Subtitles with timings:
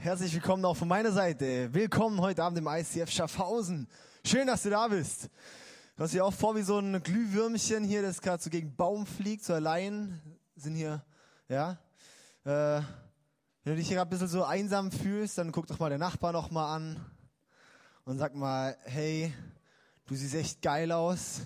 [0.00, 1.74] herzlich willkommen auch von meiner Seite.
[1.74, 3.88] Willkommen heute Abend im ICF Schaffhausen.
[4.24, 5.28] Schön, dass du da bist.
[5.96, 9.06] Du hast dich auch vor wie so ein Glühwürmchen hier, das gerade so gegen Baum
[9.06, 10.20] fliegt, so allein
[10.54, 11.04] sind hier,
[11.48, 11.78] ja.
[12.44, 12.80] Äh,
[13.64, 16.00] wenn du dich hier gerade ein bisschen so einsam fühlst, dann guck doch mal den
[16.00, 17.04] Nachbar noch mal an
[18.04, 19.34] und sag mal, hey,
[20.06, 21.40] du siehst echt geil aus.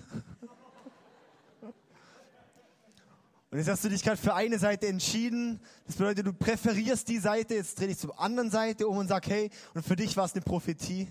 [3.53, 5.59] Und jetzt hast du dich gerade für eine Seite entschieden.
[5.85, 7.53] Das bedeutet, du präferierst die Seite.
[7.53, 10.33] Jetzt dreh dich zur anderen Seite um und sag, hey, und für dich war es
[10.33, 11.07] eine Prophetie.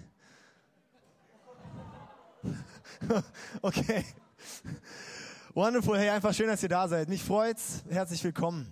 [3.62, 4.04] okay.
[5.54, 5.96] Wonderful.
[5.96, 7.08] Hey, einfach schön, dass ihr da seid.
[7.08, 7.84] Mich freut's.
[7.88, 8.66] Herzlich willkommen.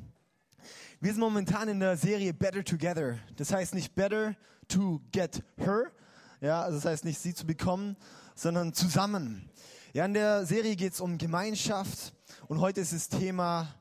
[0.98, 3.20] Wir sind momentan in der Serie Better Together.
[3.36, 4.34] Das heißt nicht better
[4.66, 5.92] to get her.
[6.40, 7.96] Ja, also das heißt nicht sie zu bekommen,
[8.34, 9.48] sondern zusammen.
[9.92, 12.14] Ja, in der Serie geht's um Gemeinschaft
[12.50, 13.72] und heute ist das Thema,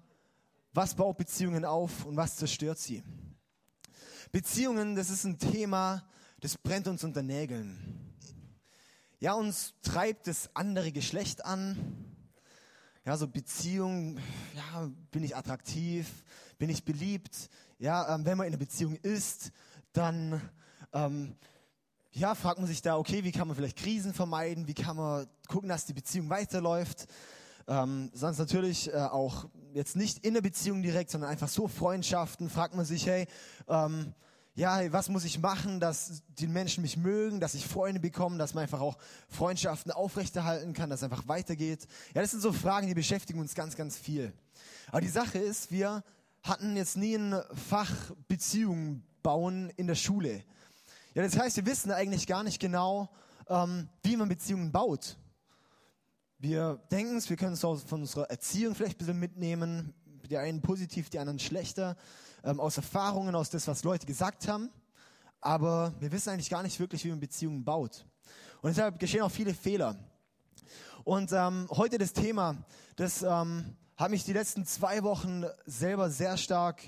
[0.74, 3.02] was baut Beziehungen auf und was zerstört sie.
[4.32, 6.08] Beziehungen, das ist ein Thema,
[6.40, 8.14] das brennt uns unter Nägeln.
[9.20, 12.14] Ja, uns treibt das andere Geschlecht an.
[13.06, 14.20] Ja, so Beziehung,
[14.56, 16.08] ja, bin ich attraktiv,
[16.60, 17.50] bin ich beliebt.
[17.80, 19.52] Ja, ähm, wenn man in einer Beziehung ist,
[19.94, 20.40] dann
[20.94, 21.36] ähm,
[22.12, 24.68] ja, fragt man sich da, okay, wie kann man vielleicht Krisen vermeiden?
[24.68, 27.08] Wie kann man gucken, dass die Beziehung weiterläuft?
[27.70, 32.50] Ähm, sonst natürlich äh, auch jetzt nicht in der Beziehung direkt, sondern einfach so Freundschaften.
[32.50, 33.28] Fragt man sich, hey,
[33.68, 34.16] ähm,
[34.56, 38.56] ja, was muss ich machen, dass die Menschen mich mögen, dass ich Freunde bekomme, dass
[38.56, 38.98] man einfach auch
[39.28, 41.88] Freundschaften aufrechterhalten kann, dass es einfach weitergeht.
[42.16, 44.34] Ja, das sind so Fragen, die beschäftigen uns ganz, ganz viel.
[44.88, 46.04] Aber die Sache ist, wir
[46.42, 47.94] hatten jetzt nie ein Fach
[48.28, 50.44] Beziehungen bauen in der Schule.
[51.14, 53.10] Ja, das heißt, wir wissen eigentlich gar nicht genau,
[53.48, 55.18] ähm, wie man Beziehungen baut.
[56.42, 59.94] Wir denken es, wir können es auch von unserer Erziehung vielleicht ein bisschen mitnehmen.
[60.30, 61.98] Die einen positiv, die anderen schlechter.
[62.46, 64.70] Ähm, aus Erfahrungen, aus das, was Leute gesagt haben.
[65.42, 68.06] Aber wir wissen eigentlich gar nicht wirklich, wie man Beziehungen baut.
[68.62, 69.98] Und deshalb geschehen auch viele Fehler.
[71.04, 72.56] Und ähm, heute das Thema,
[72.96, 76.82] das ähm, hat mich die letzten zwei Wochen selber sehr stark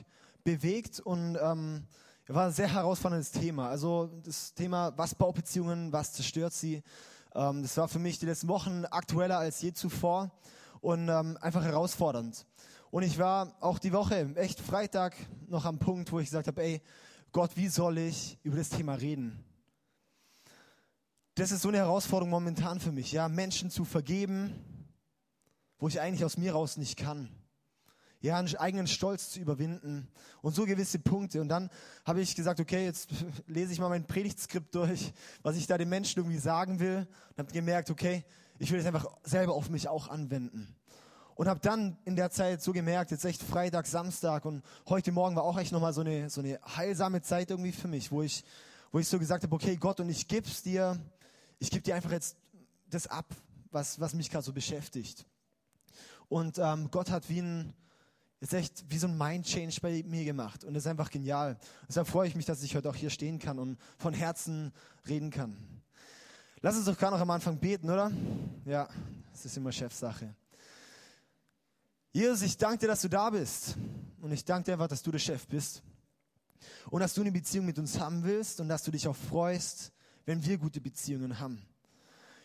[0.46, 1.84] bewegt und ähm,
[2.28, 3.68] war ein sehr herausforderndes Thema.
[3.68, 6.82] Also das Thema, was baut Beziehungen, was zerstört sie.
[7.36, 10.32] Ähm, das war für mich die letzten Wochen aktueller als je zuvor
[10.82, 12.46] und ähm, einfach herausfordernd.
[12.90, 15.16] Und ich war auch die Woche, echt Freitag,
[15.48, 16.82] noch am Punkt, wo ich gesagt habe, ey,
[17.32, 19.44] Gott, wie soll ich über das Thema reden?
[21.36, 24.54] Das ist so eine Herausforderung momentan für mich, ja, Menschen zu vergeben,
[25.80, 27.30] wo ich eigentlich aus mir raus nicht kann
[28.22, 30.08] ja, einen eigenen Stolz zu überwinden
[30.42, 31.42] und so gewisse Punkte.
[31.42, 31.70] Und dann
[32.06, 33.10] habe ich gesagt, okay, jetzt
[33.48, 35.12] lese ich mal mein Predigtskript durch,
[35.42, 38.24] was ich da den Menschen irgendwie sagen will und habe gemerkt, okay,
[38.60, 40.76] ich will es einfach selber auf mich auch anwenden.
[41.34, 45.36] Und habe dann in der Zeit so gemerkt, jetzt echt Freitag, Samstag und heute Morgen
[45.36, 48.44] war auch echt nochmal so eine, so eine heilsame Zeit irgendwie für mich, wo ich,
[48.92, 51.00] wo ich so gesagt habe, okay Gott, und ich gib's dir,
[51.58, 52.38] ich gebe dir einfach jetzt
[52.88, 53.26] das ab,
[53.72, 55.26] was, was mich gerade so beschäftigt.
[56.28, 57.74] Und ähm, Gott hat wie ein,
[58.42, 61.58] ist echt wie so ein Mind-Change bei mir gemacht und das ist einfach genial.
[61.88, 64.74] Deshalb freue ich mich, dass ich heute auch hier stehen kann und von Herzen
[65.08, 65.56] reden kann.
[66.62, 68.12] Lass uns doch gar noch am Anfang beten, oder?
[68.66, 68.90] Ja,
[69.32, 70.36] das ist immer Chefsache.
[72.12, 73.78] Jesus, ich danke dir, dass du da bist
[74.20, 75.84] und ich danke dir einfach, dass du der Chef bist
[76.90, 79.92] und dass du eine Beziehung mit uns haben willst und dass du dich auch freust,
[80.26, 81.62] wenn wir gute Beziehungen haben.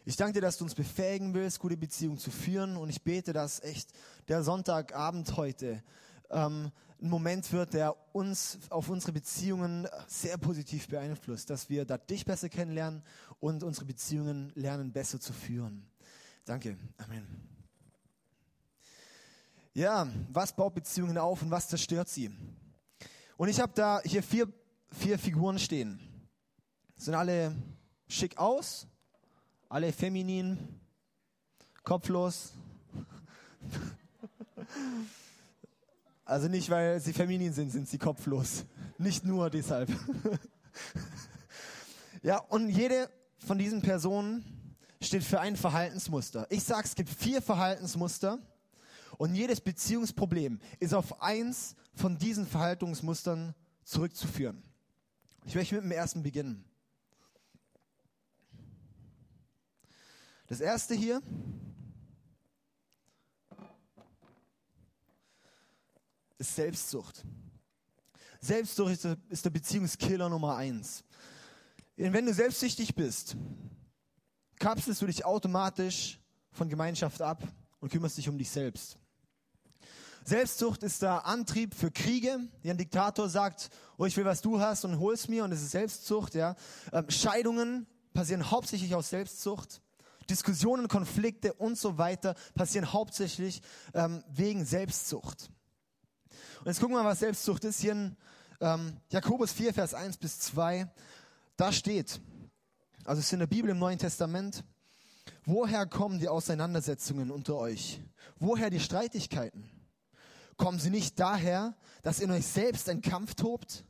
[0.08, 2.76] Ich danke dir, dass du uns befähigen willst, gute Beziehungen zu führen.
[2.76, 3.90] Und ich bete, dass echt
[4.28, 5.82] der Sonntagabend heute
[6.30, 6.70] ähm,
[7.02, 12.24] ein Moment wird, der uns auf unsere Beziehungen sehr positiv beeinflusst, dass wir da dich
[12.24, 13.02] besser kennenlernen
[13.40, 15.84] und unsere Beziehungen lernen, besser zu führen.
[16.44, 16.78] Danke.
[16.98, 17.26] Amen.
[19.74, 22.30] Ja, was baut Beziehungen auf und was zerstört sie?
[23.36, 24.46] Und ich habe da hier vier,
[24.92, 25.98] vier Figuren stehen.
[26.96, 27.56] Sind alle
[28.06, 28.86] schick aus,
[29.68, 30.58] alle feminin,
[31.82, 32.52] kopflos.
[36.24, 38.64] Also nicht, weil sie feminin sind, sind sie kopflos.
[38.98, 39.90] Nicht nur deshalb.
[42.22, 43.08] Ja, und jede
[43.38, 44.44] von diesen Personen
[45.00, 46.46] steht für ein Verhaltensmuster.
[46.50, 48.40] Ich sage, es gibt vier Verhaltensmuster
[49.18, 53.54] und jedes Beziehungsproblem ist auf eins von diesen Verhaltensmustern
[53.84, 54.60] zurückzuführen.
[55.44, 56.64] Ich möchte mit dem ersten beginnen.
[60.46, 61.20] Das erste hier
[66.38, 67.24] ist Selbstsucht.
[68.40, 71.02] Selbstsucht ist der, Beziehungskiller Nummer eins.
[71.96, 73.36] Denn wenn du selbstsüchtig bist,
[74.58, 76.20] kapselst du dich automatisch
[76.52, 77.42] von Gemeinschaft ab
[77.80, 78.98] und kümmerst dich um dich selbst.
[80.24, 82.40] Selbstsucht ist der Antrieb für Kriege.
[82.64, 85.70] Ein Diktator sagt, oh, ich will, was du hast und hol's mir und es ist
[85.72, 86.34] Selbstsucht.
[86.34, 86.54] Ja.
[86.92, 89.80] Ähm, Scheidungen passieren hauptsächlich aus Selbstsucht.
[90.26, 93.62] Diskussionen, Konflikte und so weiter passieren hauptsächlich
[93.94, 95.50] ähm, wegen Selbstsucht.
[96.60, 97.80] Und jetzt gucken wir mal, was Selbstsucht ist.
[97.80, 98.16] Hier in
[98.60, 100.90] ähm, Jakobus 4, Vers 1 bis 2,
[101.56, 102.20] da steht,
[103.04, 104.64] also es ist in der Bibel im Neuen Testament,
[105.44, 108.00] woher kommen die Auseinandersetzungen unter euch?
[108.38, 109.70] Woher die Streitigkeiten?
[110.56, 113.84] Kommen sie nicht daher, dass in euch selbst ein Kampf tobt?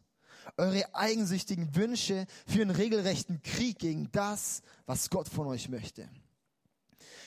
[0.57, 6.09] Eure eigensüchtigen Wünsche führen regelrechten Krieg gegen das, was Gott von euch möchte.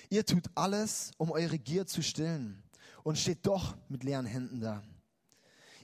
[0.09, 2.63] Ihr tut alles, um eure Gier zu stillen
[3.03, 4.83] und steht doch mit leeren Händen da.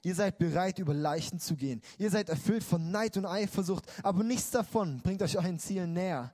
[0.01, 1.81] Ihr seid bereit, über Leichen zu gehen.
[1.97, 6.33] Ihr seid erfüllt von Neid und Eifersucht, aber nichts davon bringt euch euren Zielen näher.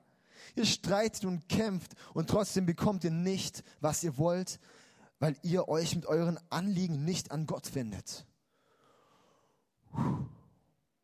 [0.54, 4.60] Ihr streitet und kämpft und trotzdem bekommt ihr nicht, was ihr wollt,
[5.20, 8.26] weil ihr euch mit euren Anliegen nicht an Gott wendet.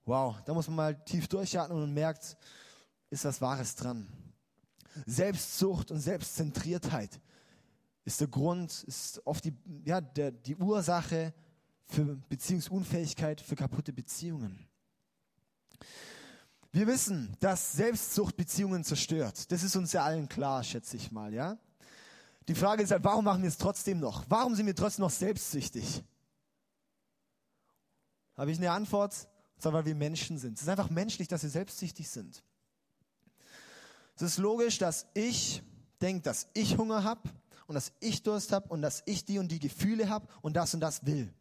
[0.04, 2.36] Wow, da muss man mal tief durchatmen und merkt,
[3.10, 4.08] ist was Wahres dran.
[5.06, 7.20] Selbstsucht und Selbstzentriertheit
[8.04, 9.54] ist der Grund, ist oft die,
[9.84, 11.34] ja, der, die Ursache
[11.84, 14.66] für Beziehungsunfähigkeit, für kaputte Beziehungen.
[16.70, 19.50] Wir wissen, dass Selbstsucht Beziehungen zerstört.
[19.50, 21.58] Das ist uns ja allen klar, schätze ich mal, ja?
[22.46, 24.24] Die Frage ist halt, warum machen wir es trotzdem noch?
[24.28, 26.02] Warum sind wir trotzdem noch selbstsüchtig?
[28.36, 29.28] Habe ich eine Antwort?
[29.58, 30.56] Sondern weil wir Menschen sind.
[30.56, 32.42] Es ist einfach menschlich, dass wir selbstsüchtig sind.
[34.20, 35.62] Es ist logisch, dass ich
[36.00, 37.30] denke, dass ich Hunger habe
[37.68, 40.74] und dass ich Durst habe und dass ich die und die Gefühle habe und das
[40.74, 41.32] und das will.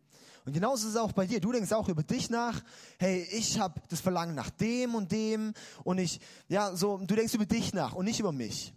[0.45, 1.41] Und genauso ist es auch bei dir.
[1.41, 2.61] Du denkst auch über dich nach.
[2.99, 5.53] Hey, ich habe das Verlangen nach dem und dem
[5.83, 8.73] und ich, ja, so, du denkst über dich nach und nicht über mich.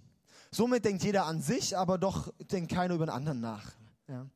[0.51, 3.71] Somit denkt jeder an sich, aber doch denkt keiner über den anderen nach.
[4.09, 4.27] Ja.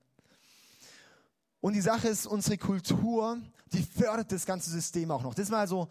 [1.62, 3.38] Und die Sache ist, unsere Kultur,
[3.72, 5.34] die fördert das ganze System auch noch.
[5.34, 5.88] Das ist mal so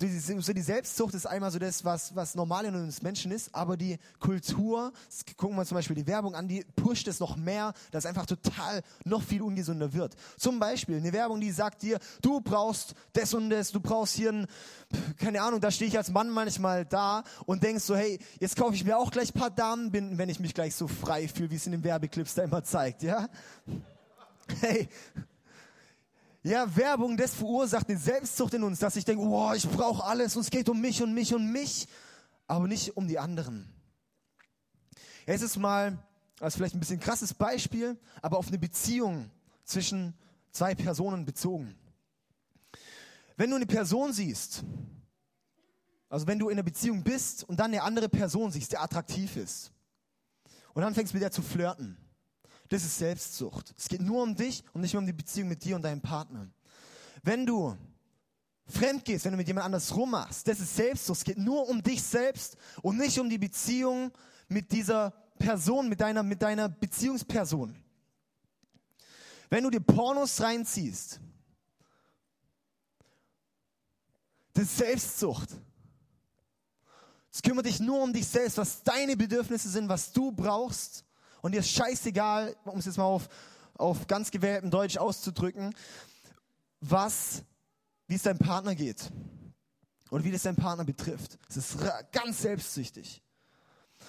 [0.00, 3.54] die, so die Selbstzucht ist einmal so das, was, was normal in uns Menschen ist,
[3.54, 4.92] aber die Kultur,
[5.36, 8.82] gucken wir zum Beispiel die Werbung an, die pusht es noch mehr, dass einfach total
[9.04, 10.16] noch viel ungesunder wird.
[10.38, 14.32] Zum Beispiel eine Werbung, die sagt dir, du brauchst das und das, du brauchst hier
[14.32, 14.46] ein,
[15.18, 18.74] keine Ahnung, da stehe ich als Mann manchmal da und denkst so, hey, jetzt kaufe
[18.74, 21.56] ich mir auch gleich ein paar Damenbinden, wenn ich mich gleich so frei fühle, wie
[21.56, 23.28] es in den Werbeclips da immer zeigt, ja?
[24.60, 24.88] Hey,
[26.42, 30.36] ja, Werbung, das verursacht eine Selbstzucht in uns, dass ich denke, oh, ich brauche alles
[30.36, 31.86] und es geht um mich und mich und mich,
[32.46, 33.70] aber nicht um die anderen.
[35.26, 35.98] Jetzt ist mal,
[36.40, 39.30] als vielleicht ein bisschen krasses Beispiel, aber auf eine Beziehung
[39.64, 40.14] zwischen
[40.50, 41.76] zwei Personen bezogen.
[43.36, 44.64] Wenn du eine Person siehst,
[46.08, 49.36] also wenn du in einer Beziehung bist und dann eine andere Person siehst, der attraktiv
[49.36, 49.72] ist,
[50.72, 51.96] und dann fängst du mit der zu flirten,
[52.70, 53.74] das ist Selbstsucht.
[53.76, 56.00] Es geht nur um dich und nicht mehr um die Beziehung mit dir und deinem
[56.00, 56.48] Partner.
[57.22, 57.76] Wenn du
[58.66, 61.18] fremd gehst, wenn du mit jemand anders rummachst, das ist Selbstsucht.
[61.18, 64.12] Es geht nur um dich selbst und nicht um die Beziehung
[64.48, 67.74] mit dieser Person, mit deiner, mit deiner Beziehungsperson.
[69.48, 71.18] Wenn du dir Pornos reinziehst,
[74.52, 75.48] das ist Selbstsucht.
[77.32, 81.04] Es kümmert dich nur um dich selbst, was deine Bedürfnisse sind, was du brauchst
[81.42, 83.28] und dir ist scheißegal, um es jetzt mal auf,
[83.74, 85.74] auf ganz gewähltem Deutsch auszudrücken,
[86.80, 87.42] was,
[88.06, 89.10] wie es deinem Partner geht
[90.10, 91.38] oder wie das deinen Partner betrifft.
[91.48, 91.78] Es ist
[92.12, 93.22] ganz selbstsüchtig.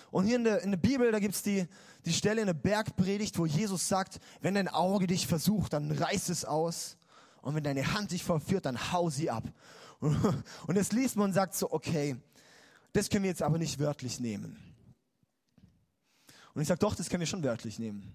[0.10, 1.68] Und hier in der, in der Bibel, da gibt's die,
[2.06, 6.30] die Stelle in der Bergpredigt, wo Jesus sagt, wenn dein Auge dich versucht, dann reiß
[6.30, 6.98] es aus.
[7.42, 9.44] Und wenn deine Hand dich verführt, dann hau sie ab.
[10.00, 12.16] Und das liest man und sagt so, okay,
[12.94, 14.71] das können wir jetzt aber nicht wörtlich nehmen.
[16.54, 18.12] Und ich sage, doch, das können wir schon wörtlich nehmen.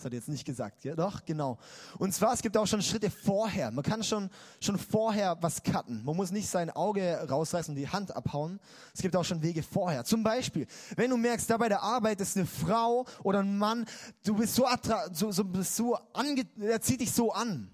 [0.00, 0.94] Das hat er jetzt nicht gesagt, ja?
[0.94, 1.58] Doch, genau.
[1.98, 3.70] Und zwar, es gibt auch schon Schritte vorher.
[3.70, 6.02] Man kann schon, schon vorher was cutten.
[6.06, 8.60] Man muss nicht sein Auge rausreißen und die Hand abhauen.
[8.94, 10.02] Es gibt auch schon Wege vorher.
[10.04, 10.66] Zum Beispiel,
[10.96, 13.84] wenn du merkst, da bei der Arbeit ist eine Frau oder ein Mann,
[14.24, 14.66] du bist so,
[15.12, 17.70] so, so, bist so ange er zieht dich so an.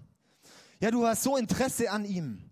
[0.81, 2.46] Ja, du hast so Interesse an ihm.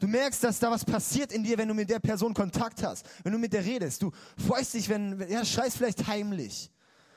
[0.00, 3.06] Du merkst, dass da was passiert in dir, wenn du mit der Person Kontakt hast,
[3.22, 4.00] wenn du mit der redest.
[4.00, 6.70] Du freust dich, wenn, ja, schreist vielleicht heimlich.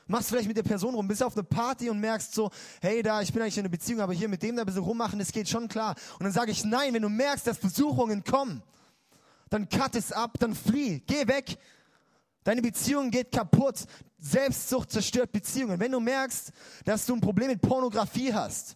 [0.05, 3.21] Machst vielleicht mit der Person rum, bist auf einer Party und merkst so, hey, da,
[3.21, 5.31] ich bin eigentlich in einer Beziehung, aber hier mit dem da ein bisschen rummachen, das
[5.31, 5.95] geht schon klar.
[6.19, 8.61] Und dann sage ich, nein, wenn du merkst, dass Versuchungen kommen,
[9.49, 11.57] dann cut es ab, dann flieh, geh weg.
[12.43, 13.85] Deine Beziehung geht kaputt.
[14.19, 15.79] Selbstsucht zerstört Beziehungen.
[15.79, 16.51] Wenn du merkst,
[16.83, 18.75] dass du ein Problem mit Pornografie hast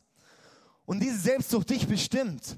[0.86, 2.58] und diese Selbstsucht dich bestimmt,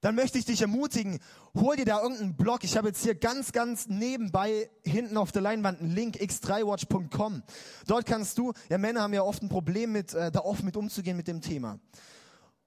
[0.00, 1.18] dann möchte ich dich ermutigen,
[1.54, 2.62] hol dir da irgendeinen Blog.
[2.62, 7.42] Ich habe jetzt hier ganz, ganz nebenbei hinten auf der Leinwand einen Link, x3watch.com.
[7.86, 10.76] Dort kannst du, ja Männer haben ja oft ein Problem mit, äh, da offen mit
[10.76, 11.80] umzugehen mit dem Thema.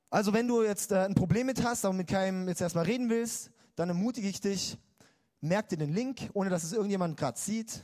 [0.10, 3.10] Also wenn du jetzt äh, ein Problem mit hast, aber mit keinem jetzt erstmal reden
[3.10, 4.78] willst, dann ermutige ich dich,
[5.40, 7.82] merk dir den Link, ohne dass es irgendjemand gerade sieht.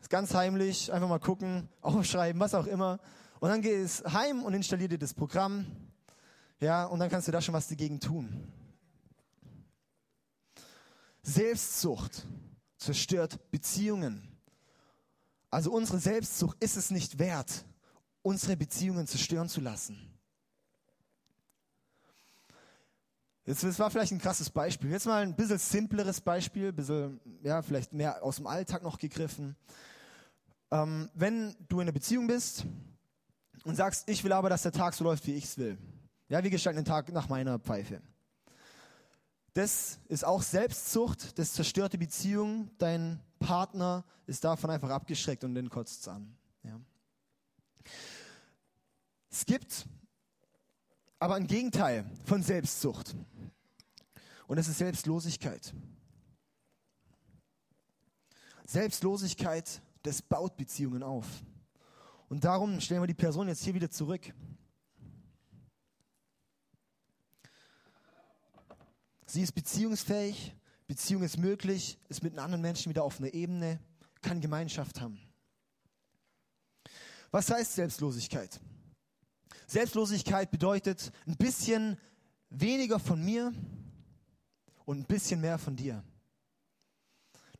[0.00, 2.98] Ist ganz heimlich, einfach mal gucken, aufschreiben, was auch immer.
[3.40, 5.66] Und dann geh es heim und installier dir das Programm.
[6.60, 8.52] Ja, und dann kannst du da schon was dagegen tun.
[11.22, 12.26] Selbstsucht
[12.78, 14.28] zerstört Beziehungen.
[15.50, 17.64] Also unsere Selbstsucht ist es nicht wert,
[18.22, 19.98] unsere Beziehungen zerstören zu lassen.
[23.44, 24.90] Jetzt, das war vielleicht ein krasses Beispiel.
[24.90, 28.98] Jetzt mal ein bisschen simpleres Beispiel, ein bisschen, ja, vielleicht mehr aus dem Alltag noch
[28.98, 29.56] gegriffen.
[30.72, 32.64] Ähm, wenn du in einer Beziehung bist
[33.62, 35.78] und sagst, ich will aber, dass der Tag so läuft, wie ich es will.
[36.28, 38.02] Ja, wir gestalten den Tag nach meiner Pfeife.
[39.54, 42.70] Das ist auch Selbstzucht, das zerstört die Beziehung.
[42.78, 46.36] Dein Partner ist davon einfach abgeschreckt und den kotzt es an.
[46.62, 46.80] Ja.
[49.30, 49.86] Es gibt
[51.18, 53.14] aber ein Gegenteil von Selbstzucht.
[54.46, 55.72] Und das ist Selbstlosigkeit.
[58.66, 61.26] Selbstlosigkeit, das baut Beziehungen auf.
[62.28, 64.34] Und darum stellen wir die Person jetzt hier wieder zurück.
[69.26, 70.54] Sie ist beziehungsfähig,
[70.86, 73.80] Beziehung ist möglich, ist mit einem anderen Menschen wieder auf einer Ebene,
[74.22, 75.20] kann Gemeinschaft haben.
[77.32, 78.60] Was heißt Selbstlosigkeit?
[79.66, 81.98] Selbstlosigkeit bedeutet ein bisschen
[82.50, 83.52] weniger von mir
[84.84, 86.04] und ein bisschen mehr von dir.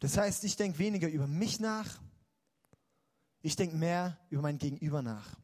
[0.00, 2.00] Das heißt, ich denke weniger über mich nach,
[3.42, 5.37] ich denke mehr über mein Gegenüber nach.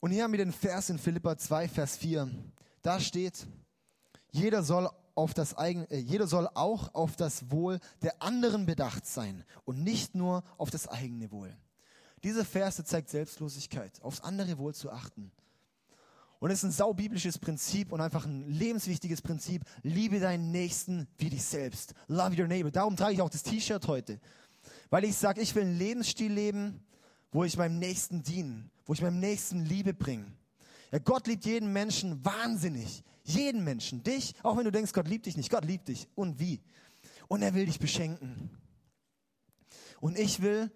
[0.00, 2.28] Und hier haben wir den Vers in Philippa 2, Vers 4.
[2.82, 3.46] Da steht,
[4.32, 9.06] jeder soll, auf das eigene, äh, jeder soll auch auf das Wohl der anderen bedacht
[9.06, 11.54] sein und nicht nur auf das eigene Wohl.
[12.22, 15.32] Diese Verse zeigt Selbstlosigkeit, aufs andere Wohl zu achten.
[16.38, 19.62] Und es ist ein saubiblisches Prinzip und einfach ein lebenswichtiges Prinzip.
[19.82, 21.94] Liebe deinen Nächsten wie dich selbst.
[22.08, 22.70] Love your neighbor.
[22.70, 24.18] Darum trage ich auch das T-Shirt heute.
[24.88, 26.82] Weil ich sage, ich will einen Lebensstil leben,
[27.30, 30.32] wo ich meinem Nächsten diene, wo ich meinem Nächsten Liebe bringe.
[30.90, 33.04] Ja, Gott liebt jeden Menschen wahnsinnig.
[33.24, 34.02] Jeden Menschen.
[34.02, 35.50] Dich, auch wenn du denkst, Gott liebt dich nicht.
[35.50, 36.08] Gott liebt dich.
[36.14, 36.60] Und wie?
[37.28, 38.50] Und er will dich beschenken.
[40.00, 40.70] Und ich will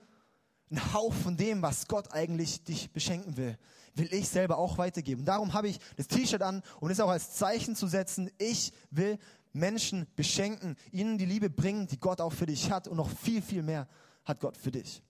[0.71, 3.59] einen Hauch von dem, was Gott eigentlich dich beschenken will,
[3.95, 5.25] will ich selber auch weitergeben.
[5.25, 8.31] Darum habe ich das T-Shirt an, um es auch als Zeichen zu setzen.
[8.39, 9.19] Ich will
[9.53, 13.41] Menschen beschenken, ihnen die Liebe bringen, die Gott auch für dich hat und noch viel,
[13.41, 13.89] viel mehr
[14.25, 15.03] hat Gott für dich.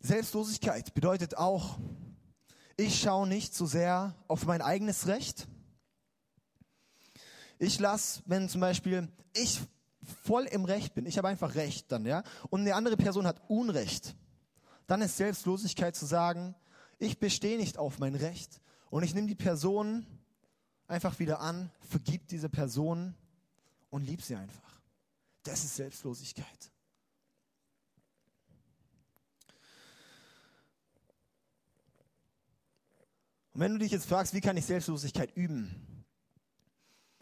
[0.00, 1.78] Selbstlosigkeit bedeutet auch,
[2.82, 5.46] ich schaue nicht so sehr auf mein eigenes Recht.
[7.58, 9.60] Ich lasse, wenn zum Beispiel ich
[10.24, 13.40] voll im Recht bin, ich habe einfach Recht dann, ja, und eine andere Person hat
[13.48, 14.16] Unrecht,
[14.88, 16.56] dann ist Selbstlosigkeit zu sagen,
[16.98, 18.60] ich bestehe nicht auf mein Recht
[18.90, 20.04] und ich nehme die Person
[20.88, 23.14] einfach wieder an, vergib diese Person
[23.90, 24.80] und lieb sie einfach.
[25.44, 26.72] Das ist Selbstlosigkeit.
[33.52, 36.04] Und wenn du dich jetzt fragst, wie kann ich Selbstlosigkeit üben,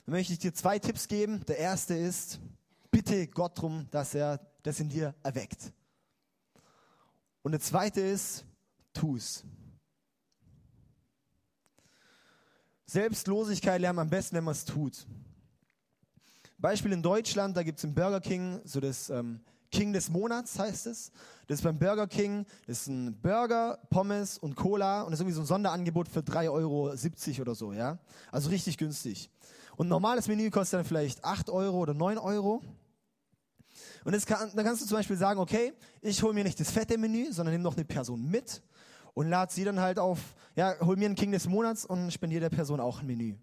[0.05, 1.45] dann möchte ich dir zwei Tipps geben.
[1.47, 2.39] Der erste ist,
[2.91, 5.73] bitte Gott darum, dass er das in dir erweckt.
[7.43, 8.45] Und der zweite ist,
[8.93, 9.45] tu es.
[12.87, 15.07] Selbstlosigkeit lernt man am besten, wenn man es tut.
[16.59, 20.59] Beispiel in Deutschland, da gibt es im Burger King so das ähm, King des Monats
[20.59, 21.13] heißt es.
[21.47, 25.23] Das ist beim Burger King, das ist ein Burger, Pommes und Cola und das ist
[25.23, 26.93] irgendwie so ein Sonderangebot für 3,70 Euro
[27.41, 27.99] oder so, ja.
[28.31, 29.31] Also richtig günstig.
[29.77, 32.63] Und ein normales Menü kostet dann vielleicht 8 Euro oder 9 Euro.
[34.05, 36.99] Und kann, dann kannst du zum Beispiel sagen, okay, ich hole mir nicht das fette
[36.99, 38.63] Menü, sondern nehme noch eine Person mit
[39.15, 40.19] und lade sie dann halt auf,
[40.57, 43.37] ja, hol mir einen King des Monats und spendiere der Person auch ein Menü.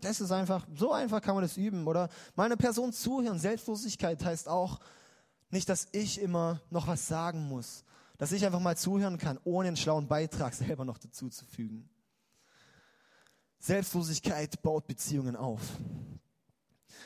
[0.00, 1.86] Das ist einfach, so einfach kann man das üben.
[1.86, 3.38] Oder mal eine Person zuhören.
[3.38, 4.80] Selbstlosigkeit heißt auch,
[5.52, 7.84] nicht, dass ich immer noch was sagen muss.
[8.18, 11.88] Dass ich einfach mal zuhören kann, ohne einen schlauen Beitrag selber noch dazu zu fügen.
[13.58, 15.62] Selbstlosigkeit baut Beziehungen auf.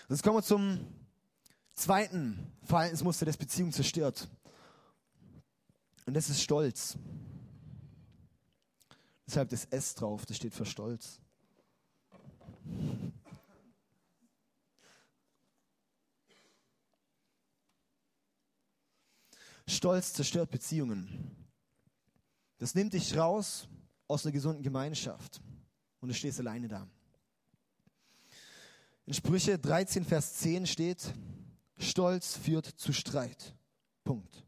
[0.09, 0.79] Jetzt kommen wir zum
[1.75, 4.29] zweiten Verhaltensmuster, das Beziehung zerstört.
[6.07, 6.97] Und das ist Stolz.
[9.27, 11.21] Deshalb das S drauf, das steht für Stolz.
[19.69, 21.35] Stolz zerstört Beziehungen.
[22.59, 23.69] Das nimmt dich raus
[24.09, 25.41] aus einer gesunden Gemeinschaft
[26.01, 26.89] und du stehst alleine da.
[29.05, 31.15] In Sprüche 13, Vers 10 steht,
[31.79, 33.55] Stolz führt zu Streit.
[34.05, 34.43] Punkt.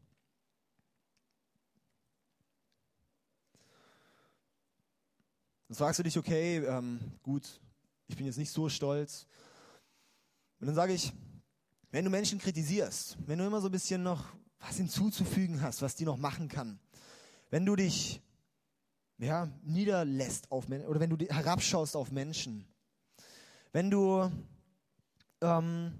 [5.68, 7.60] Dann fragst du dich, okay, ähm, gut,
[8.06, 9.26] ich bin jetzt nicht so stolz.
[10.60, 11.12] Und dann sage ich,
[11.90, 14.24] wenn du Menschen kritisierst, wenn du immer so ein bisschen noch
[14.60, 16.78] was hinzuzufügen hast, was die noch machen kann,
[17.50, 18.20] wenn du dich
[19.18, 22.66] ja, niederlässt auf Menschen oder wenn du herabschaust auf Menschen,
[23.72, 24.30] wenn du
[25.40, 25.92] ähm,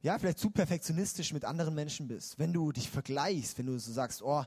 [0.00, 3.92] ja, vielleicht zu perfektionistisch mit anderen Menschen bist, wenn du dich vergleichst, wenn du so
[3.92, 4.44] sagst, oh,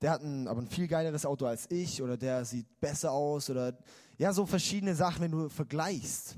[0.00, 3.50] der hat ein, aber ein viel geileres Auto als ich oder der sieht besser aus
[3.50, 3.78] oder
[4.16, 6.36] ja, so verschiedene Sachen, wenn du vergleichst.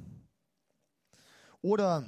[1.62, 2.04] Oder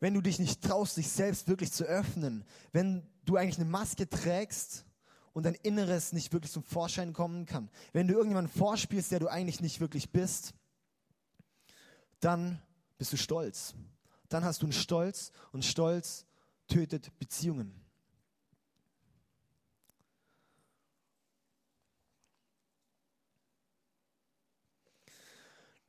[0.00, 4.08] wenn du dich nicht traust, dich selbst wirklich zu öffnen, wenn du eigentlich eine Maske
[4.08, 4.84] trägst
[5.32, 9.28] und dein Inneres nicht wirklich zum Vorschein kommen kann, wenn du irgendjemanden vorspielst, der du
[9.28, 10.54] eigentlich nicht wirklich bist,
[12.20, 12.60] dann
[12.98, 13.74] bist du stolz
[14.30, 16.24] dann hast du einen Stolz und Stolz
[16.68, 17.74] tötet Beziehungen.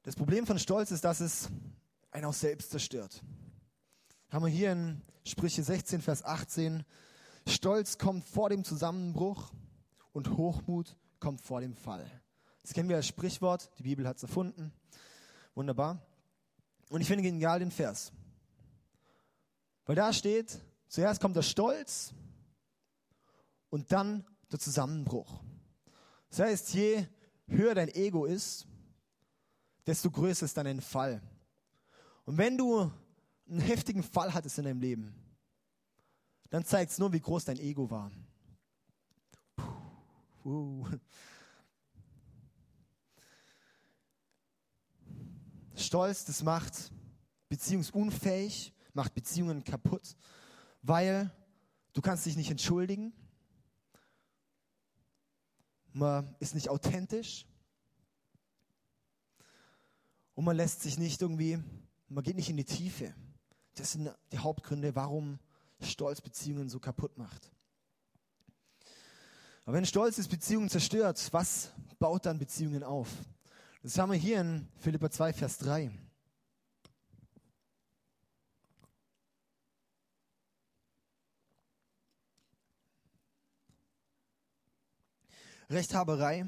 [0.03, 1.47] Das Problem von Stolz ist, dass es
[2.09, 3.21] einen auch selbst zerstört.
[4.31, 6.85] Haben wir hier in Sprüche 16, Vers 18,
[7.45, 9.51] Stolz kommt vor dem Zusammenbruch
[10.13, 12.09] und Hochmut kommt vor dem Fall.
[12.61, 14.71] Das kennen wir als Sprichwort, die Bibel hat es erfunden.
[15.53, 15.99] Wunderbar.
[16.89, 18.13] Und ich finde genial den Vers.
[19.85, 22.13] Weil da steht, zuerst kommt der Stolz
[23.69, 25.41] und dann der Zusammenbruch.
[26.29, 27.05] Das heißt, je
[27.47, 28.65] höher dein Ego ist,
[29.85, 31.21] desto größer ist dann ein Fall.
[32.23, 32.89] Und wenn du
[33.51, 35.13] einen heftigen Fall hattest in deinem Leben,
[36.49, 38.11] dann zeigt es nur, wie groß dein Ego war.
[40.41, 40.87] Puh.
[45.75, 46.91] Stolz, das macht
[47.49, 50.15] beziehungsunfähig macht Beziehungen kaputt,
[50.81, 51.31] weil
[51.93, 53.13] du kannst dich nicht entschuldigen.
[55.93, 57.45] Man ist nicht authentisch.
[60.33, 61.59] Und man lässt sich nicht irgendwie,
[62.07, 63.13] man geht nicht in die Tiefe.
[63.75, 65.39] Das sind die Hauptgründe, warum
[65.81, 67.51] Stolz Beziehungen so kaputt macht.
[69.65, 73.09] Aber wenn Stolz ist Beziehungen zerstört, was baut dann Beziehungen auf?
[73.83, 75.91] Das haben wir hier in Philippa 2, Vers 3.
[85.69, 86.45] Rechthaberei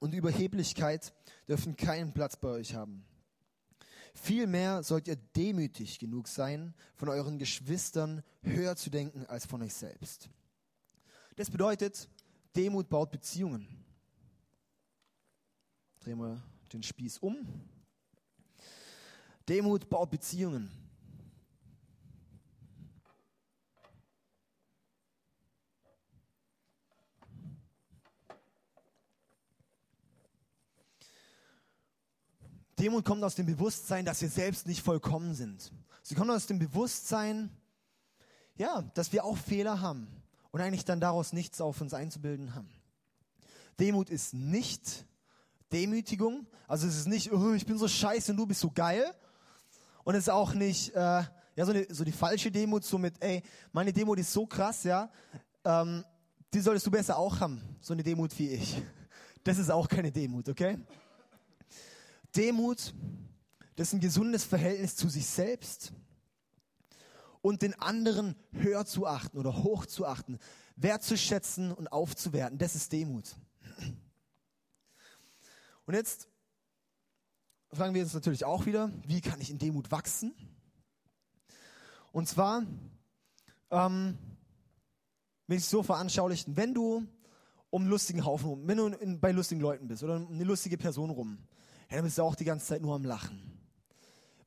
[0.00, 1.14] und Überheblichkeit
[1.46, 3.04] dürfen keinen Platz bei euch haben.
[4.14, 9.74] Vielmehr sollt ihr demütig genug sein, von euren Geschwistern höher zu denken als von euch
[9.74, 10.28] selbst.
[11.36, 12.08] Das bedeutet,
[12.54, 13.66] Demut baut Beziehungen.
[16.00, 17.46] Drehen wir den Spieß um.
[19.48, 20.70] Demut baut Beziehungen.
[32.82, 35.70] Demut kommt aus dem Bewusstsein, dass wir selbst nicht vollkommen sind.
[36.02, 37.48] Sie kommt aus dem Bewusstsein,
[38.56, 40.08] ja, dass wir auch Fehler haben
[40.50, 42.68] und eigentlich dann daraus nichts auf uns einzubilden haben.
[43.78, 45.06] Demut ist nicht
[45.72, 49.14] Demütigung, also es ist nicht, oh, ich bin so scheiße und du bist so geil.
[50.02, 53.14] Und es ist auch nicht, äh, ja, so, eine, so die falsche Demut, so mit,
[53.22, 55.08] ey, meine Demut ist so krass, ja,
[55.64, 56.04] ähm,
[56.52, 58.82] die solltest du besser auch haben, so eine Demut wie ich.
[59.44, 60.78] Das ist auch keine Demut, okay?
[62.36, 62.94] Demut,
[63.76, 65.92] das ist ein gesundes Verhältnis zu sich selbst
[67.40, 70.38] und den anderen höher zu achten oder hoch zu achten,
[70.76, 72.58] wertzuschätzen und aufzuwerten.
[72.58, 73.36] Das ist Demut.
[75.84, 76.28] Und jetzt
[77.72, 80.34] fragen wir uns natürlich auch wieder, wie kann ich in Demut wachsen?
[82.12, 82.62] Und zwar,
[83.70, 84.18] ähm,
[85.46, 87.06] will ich es so veranschaulichen, wenn du
[87.70, 90.76] um lustigen Haufen rum, wenn du in, bei lustigen Leuten bist oder um eine lustige
[90.76, 91.38] Person rum,
[91.96, 93.40] dann bist du auch die ganze Zeit nur am Lachen.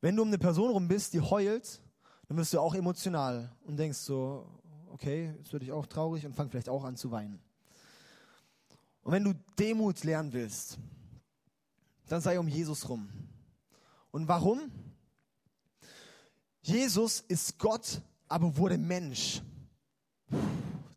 [0.01, 1.81] Wenn du um eine Person rum bist, die heult,
[2.27, 4.47] dann wirst du auch emotional und denkst so,
[4.89, 7.39] okay, jetzt werde ich auch traurig und fang vielleicht auch an zu weinen.
[9.03, 10.79] Und wenn du Demut lernen willst,
[12.07, 13.09] dann sei um Jesus rum.
[14.11, 14.71] Und warum?
[16.61, 19.41] Jesus ist Gott, aber wurde Mensch.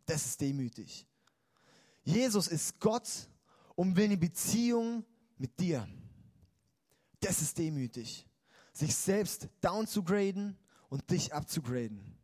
[0.05, 1.05] Das ist demütig.
[2.03, 3.07] Jesus ist Gott
[3.75, 5.05] und will eine Beziehung
[5.37, 5.87] mit dir.
[7.19, 8.25] Das ist demütig.
[8.73, 10.57] Sich selbst down zu graden
[10.89, 12.17] und dich abzugraden.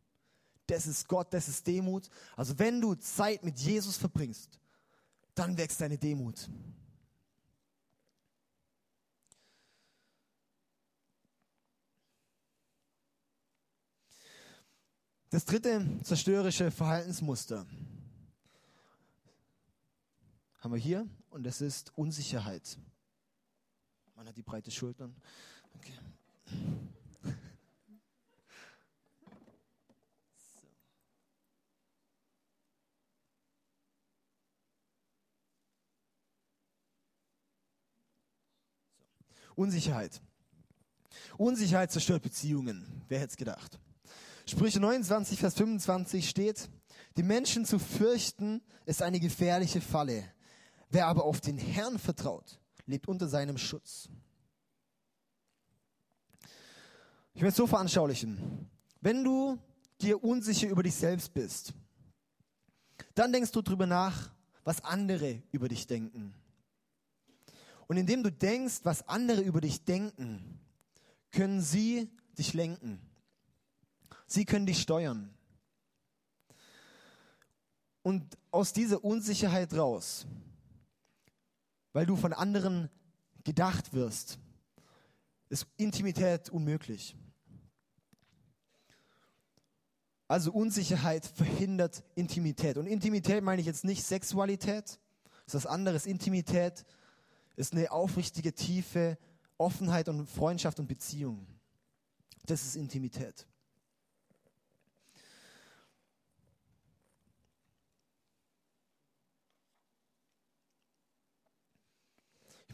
[0.66, 2.08] Das ist Gott, das ist Demut.
[2.34, 4.58] Also wenn du Zeit mit Jesus verbringst,
[5.34, 6.48] dann wächst deine Demut.
[15.30, 17.66] Das dritte zerstörerische Verhaltensmuster
[20.60, 22.78] haben wir hier und das ist Unsicherheit.
[24.16, 25.14] Man hat die breite Schultern.
[25.74, 25.92] Okay.
[27.22, 27.30] So.
[39.54, 40.22] Unsicherheit.
[41.36, 43.02] Unsicherheit zerstört Beziehungen.
[43.08, 43.78] Wer hätte es gedacht?
[44.46, 46.70] Sprüche 29, Vers 25 steht,
[47.18, 50.24] die Menschen zu fürchten ist eine gefährliche Falle.
[50.88, 54.08] Wer aber auf den Herrn vertraut, lebt unter seinem Schutz.
[57.34, 58.70] Ich will es so veranschaulichen.
[59.00, 59.58] Wenn du
[60.00, 61.74] dir unsicher über dich selbst bist,
[63.14, 64.30] dann denkst du darüber nach,
[64.64, 66.34] was andere über dich denken.
[67.86, 70.58] Und indem du denkst, was andere über dich denken,
[71.30, 73.00] können sie dich lenken.
[74.26, 75.32] Sie können dich steuern.
[78.02, 80.26] Und aus dieser Unsicherheit raus,
[81.96, 82.90] weil du von anderen
[83.42, 84.38] gedacht wirst,
[85.48, 87.16] ist Intimität unmöglich.
[90.28, 92.76] Also Unsicherheit verhindert Intimität.
[92.76, 95.00] Und Intimität meine ich jetzt nicht Sexualität,
[95.46, 96.04] das ist was anderes.
[96.04, 96.84] Intimität
[97.56, 99.16] ist eine aufrichtige, tiefe
[99.56, 101.46] Offenheit und Freundschaft und Beziehung.
[102.44, 103.46] Das ist Intimität.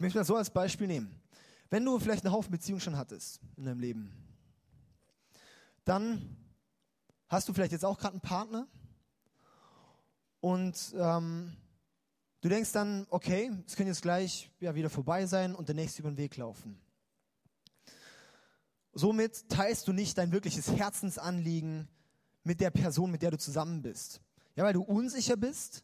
[0.03, 1.19] Möchte mal so als Beispiel nehmen.
[1.69, 4.11] Wenn du vielleicht einen Haufen Beziehungen schon hattest in deinem Leben,
[5.85, 6.37] dann
[7.29, 8.67] hast du vielleicht jetzt auch gerade einen Partner
[10.39, 11.55] und ähm,
[12.41, 16.01] du denkst dann, okay, es könnte jetzt gleich ja, wieder vorbei sein und der nächste
[16.01, 16.79] über den Weg laufen.
[18.91, 21.87] Somit teilst du nicht dein wirkliches Herzensanliegen
[22.43, 24.21] mit der Person, mit der du zusammen bist.
[24.55, 25.83] Ja, weil du unsicher bist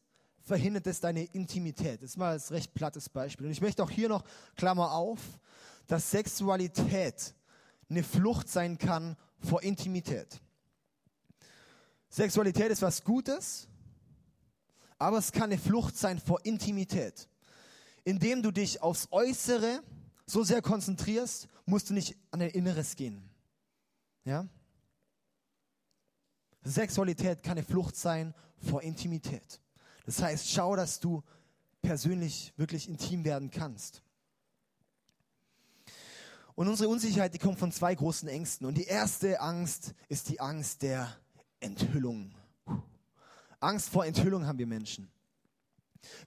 [0.49, 2.01] verhindert es deine Intimität.
[2.01, 3.45] Das ist mal ein recht plattes Beispiel.
[3.45, 4.23] Und ich möchte auch hier noch,
[4.55, 5.19] Klammer auf,
[5.85, 7.35] dass Sexualität
[7.87, 10.41] eine Flucht sein kann vor Intimität.
[12.09, 13.67] Sexualität ist was Gutes,
[14.97, 17.29] aber es kann eine Flucht sein vor Intimität.
[18.03, 19.83] Indem du dich aufs Äußere
[20.25, 23.29] so sehr konzentrierst, musst du nicht an dein Inneres gehen.
[24.25, 24.47] Ja?
[26.63, 29.61] Sexualität kann eine Flucht sein vor Intimität.
[30.09, 31.21] Das heißt, schau, dass du
[31.83, 34.01] persönlich wirklich intim werden kannst.
[36.55, 38.65] Und unsere Unsicherheit, die kommt von zwei großen Ängsten.
[38.65, 41.15] Und die erste Angst ist die Angst der
[41.59, 42.33] Enthüllung.
[43.59, 45.11] Angst vor Enthüllung haben wir Menschen.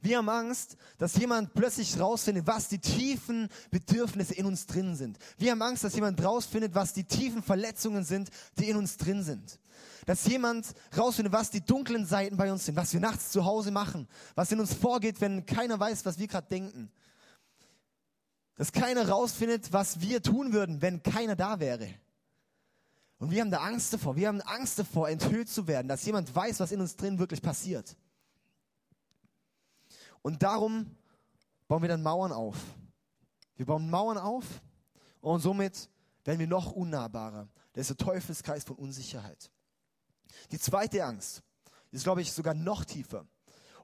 [0.01, 5.19] Wir haben Angst, dass jemand plötzlich rausfindet, was die tiefen Bedürfnisse in uns drin sind.
[5.39, 9.25] Wir haben Angst, dass jemand rausfindet, was die tiefen Verletzungen sind, die in uns drin
[9.25, 9.59] sind.
[10.07, 13.71] Dass jemand rausfindet, was die dunklen Seiten bei uns sind, was wir nachts zu Hause
[13.71, 16.91] machen, was in uns vorgeht, wenn keiner weiß, was wir gerade denken.
[18.57, 21.89] Dass keiner rausfindet, was wir tun würden, wenn keiner da wäre.
[23.19, 24.17] Und wir haben da Angst davor.
[24.17, 27.41] Wir haben Angst davor, enthüllt zu werden, dass jemand weiß, was in uns drin wirklich
[27.41, 27.97] passiert.
[30.23, 30.97] Und darum
[31.69, 32.57] bauen wir dann Mauern auf.
[33.57, 34.45] Wir bauen Mauern auf
[35.21, 35.89] und somit
[36.25, 37.49] werden wir noch unnahbarer.
[37.73, 39.51] Das ist der Teufelskreis von Unsicherheit.
[40.51, 41.43] Die zweite Angst
[41.91, 43.27] ist, glaube ich, sogar noch tiefer.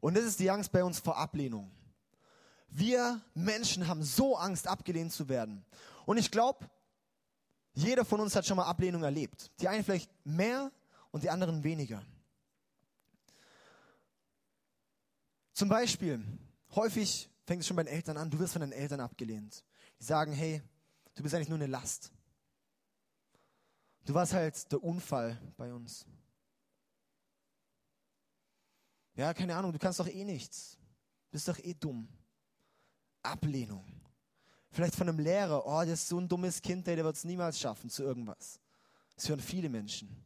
[0.01, 1.71] Und das ist die Angst bei uns vor Ablehnung.
[2.69, 5.65] Wir Menschen haben so Angst, abgelehnt zu werden.
[6.07, 6.69] Und ich glaube,
[7.73, 9.51] jeder von uns hat schon mal Ablehnung erlebt.
[9.61, 10.71] Die einen vielleicht mehr
[11.11, 12.03] und die anderen weniger.
[15.53, 16.25] Zum Beispiel,
[16.75, 19.65] häufig fängt es schon bei den Eltern an, du wirst von deinen Eltern abgelehnt.
[19.99, 20.63] Die sagen, hey,
[21.15, 22.13] du bist eigentlich nur eine Last.
[24.05, 26.07] Du warst halt der Unfall bei uns.
[29.19, 30.79] Ja, keine Ahnung, du kannst doch eh nichts.
[31.33, 32.09] Bist doch eh dumm.
[33.21, 33.85] Ablehnung.
[34.71, 37.59] Vielleicht von einem Lehrer, oh, das ist so ein dummes Kind, der wird es niemals
[37.59, 38.61] schaffen zu irgendwas.
[39.17, 40.25] Das hören viele Menschen.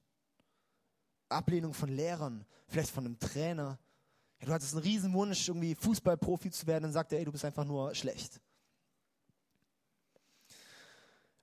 [1.30, 3.78] Ablehnung von Lehrern, vielleicht von einem Trainer,
[4.40, 7.32] ja, du hattest einen riesen Wunsch, irgendwie Fußballprofi zu werden, dann sagt er, ey, du
[7.32, 8.42] bist einfach nur schlecht.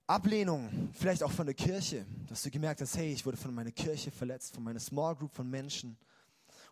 [0.06, 3.72] Ablehnung, vielleicht auch von der Kirche, dass du gemerkt hast, hey, ich wurde von meiner
[3.72, 5.98] Kirche verletzt, von meiner Small Group von Menschen.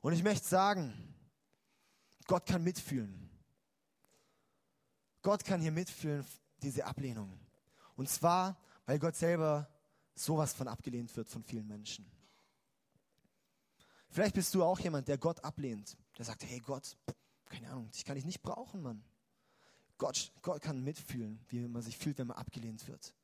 [0.00, 0.92] Und ich möchte sagen,
[2.26, 3.28] Gott kann mitfühlen.
[5.22, 6.24] Gott kann hier mitfühlen,
[6.62, 7.38] diese Ablehnung.
[7.96, 8.56] Und zwar,
[8.86, 9.68] weil Gott selber
[10.14, 12.10] sowas von abgelehnt wird von vielen Menschen.
[14.10, 15.96] Vielleicht bist du auch jemand, der Gott ablehnt.
[16.16, 16.96] Der sagt, hey Gott,
[17.46, 19.04] keine Ahnung, dich kann ich nicht brauchen, Mann.
[19.96, 23.14] Gott, Gott kann mitfühlen, wie man sich fühlt, wenn man abgelehnt wird.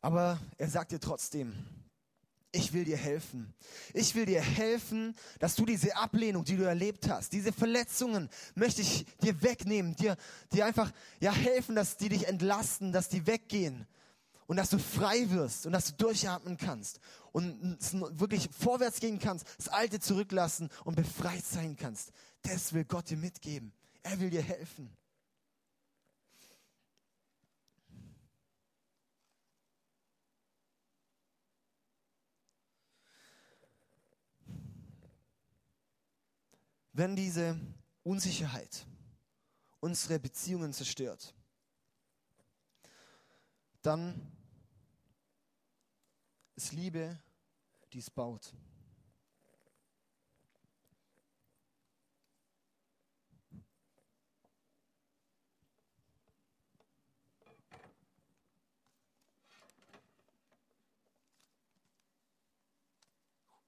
[0.00, 1.52] Aber er sagt dir trotzdem,
[2.52, 3.54] ich will dir helfen.
[3.94, 8.82] Ich will dir helfen, dass du diese Ablehnung, die du erlebt hast, diese Verletzungen möchte
[8.82, 10.16] ich dir wegnehmen, dir,
[10.52, 13.86] dir einfach ja helfen, dass die dich entlasten, dass die weggehen
[14.46, 16.98] und dass du frei wirst und dass du durchatmen kannst
[17.30, 17.78] und
[18.18, 22.10] wirklich vorwärts gehen kannst, das Alte zurücklassen und befreit sein kannst.
[22.42, 23.72] Das will Gott dir mitgeben.
[24.02, 24.90] Er will dir helfen.
[37.00, 37.58] Wenn diese
[38.02, 38.84] Unsicherheit
[39.80, 41.34] unsere Beziehungen zerstört,
[43.80, 44.30] dann
[46.56, 47.18] ist Liebe,
[47.94, 48.52] die es baut.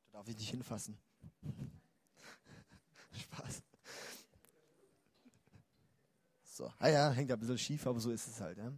[0.03, 1.02] Da darf ich nicht hinfassen.
[3.33, 3.63] Spaß.
[6.45, 8.59] So, ah ja, hängt ein bisschen schief, aber so ist es halt.
[8.59, 8.73] Ja.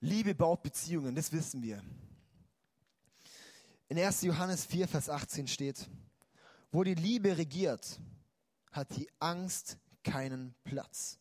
[0.00, 1.82] Liebe baut Beziehungen, das wissen wir.
[3.88, 4.22] In 1.
[4.22, 5.88] Johannes 4, Vers 18 steht,
[6.72, 8.00] wo die Liebe regiert,
[8.72, 11.18] hat die Angst keinen Platz.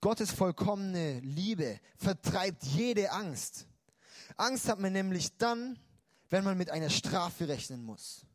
[0.00, 3.66] Gottes vollkommene Liebe vertreibt jede Angst.
[4.36, 5.78] Angst hat man nämlich dann,
[6.30, 8.27] wenn man mit einer Strafe rechnen muss.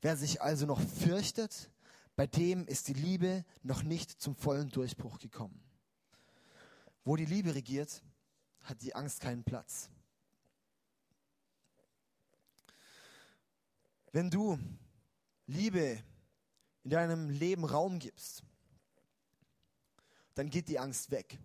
[0.00, 1.70] Wer sich also noch fürchtet,
[2.14, 5.60] bei dem ist die Liebe noch nicht zum vollen Durchbruch gekommen.
[7.04, 8.02] Wo die Liebe regiert,
[8.62, 9.88] hat die Angst keinen Platz.
[14.12, 14.58] Wenn du
[15.46, 16.02] Liebe
[16.84, 18.42] in deinem Leben Raum gibst,
[20.34, 21.38] dann geht die Angst weg.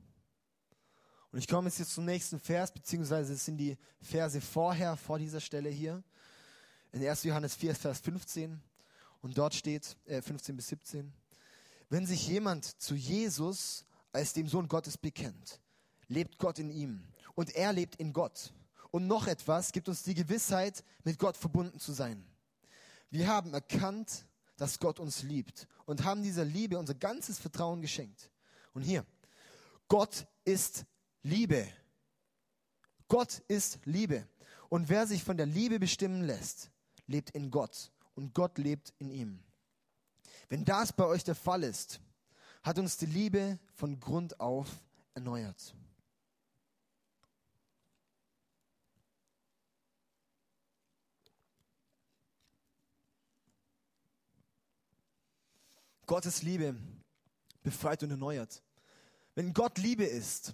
[1.32, 5.40] Und ich komme jetzt zum nächsten Vers, beziehungsweise es sind die Verse vorher, vor dieser
[5.40, 6.04] Stelle hier
[6.94, 7.24] in 1.
[7.24, 8.62] Johannes 4, Vers 15.
[9.22, 11.12] Und dort steht, äh, 15 bis 17,
[11.90, 15.60] wenn sich jemand zu Jesus als dem Sohn Gottes bekennt,
[16.08, 17.04] lebt Gott in ihm
[17.36, 18.54] und er lebt in Gott.
[18.92, 22.24] Und noch etwas gibt uns die Gewissheit, mit Gott verbunden zu sein.
[23.10, 24.26] Wir haben erkannt,
[24.58, 28.30] dass Gott uns liebt und haben dieser Liebe unser ganzes Vertrauen geschenkt.
[28.74, 29.06] Und hier,
[29.88, 30.86] Gott ist
[31.22, 31.68] Liebe.
[33.08, 34.28] Gott ist Liebe.
[34.70, 36.72] Und wer sich von der Liebe bestimmen lässt,
[37.08, 39.44] lebt in Gott und Gott lebt in ihm.
[40.50, 42.00] Wenn das bei euch der Fall ist,
[42.64, 44.68] hat uns die Liebe von Grund auf
[45.14, 45.76] erneuert.
[56.06, 56.76] Gottes Liebe
[57.64, 58.62] befreit und erneuert.
[59.36, 60.54] Wenn Gott Liebe ist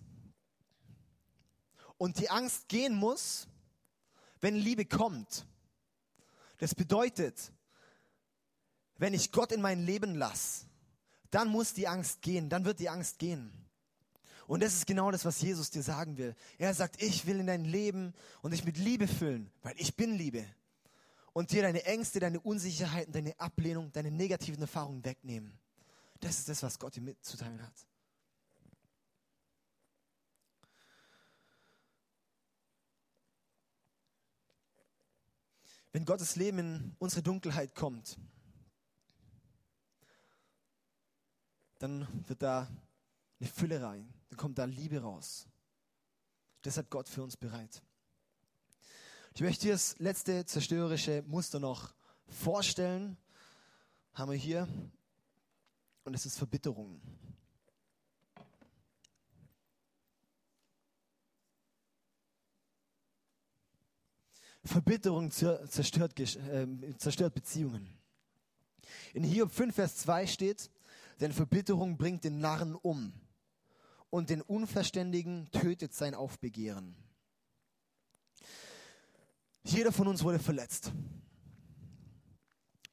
[1.98, 3.48] und die Angst gehen muss,
[4.42, 5.46] wenn Liebe kommt,
[6.60, 7.52] das bedeutet,
[8.98, 10.65] wenn ich Gott in mein Leben lasse,
[11.32, 13.52] dann muss die Angst gehen, dann wird die Angst gehen.
[14.48, 16.36] Und das ist genau das, was Jesus dir sagen will.
[16.58, 20.15] Er sagt, ich will in dein Leben und dich mit Liebe füllen, weil ich bin
[20.15, 20.45] Liebe.
[21.34, 25.58] Und dir deine Ängste, deine Unsicherheiten, deine Ablehnung, deine negativen Erfahrungen wegnehmen.
[26.19, 27.74] Das ist das, was Gott dir mitzuteilen hat.
[35.91, 38.17] Wenn Gottes Leben in unsere Dunkelheit kommt,
[41.80, 42.67] dann wird da
[43.39, 45.47] eine Fülle rein, dann kommt da Liebe raus.
[46.62, 47.82] Das hat Gott für uns bereit.
[49.34, 51.93] Ich möchte dir das letzte zerstörerische Muster noch
[52.28, 53.17] vorstellen.
[54.13, 54.67] Haben wir hier.
[56.04, 56.99] Und es ist Verbitterung.
[64.63, 66.67] Verbitterung zerstört, äh,
[66.98, 67.88] zerstört Beziehungen.
[69.13, 70.69] In Hiob 5, Vers 2 steht,
[71.19, 73.13] denn Verbitterung bringt den Narren um
[74.10, 76.95] und den Unverständigen tötet sein Aufbegehren.
[79.63, 80.91] Jeder von uns wurde verletzt.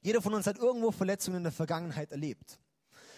[0.01, 2.59] Jeder von uns hat irgendwo Verletzungen in der Vergangenheit erlebt.